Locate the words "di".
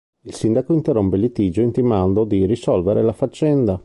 2.23-2.47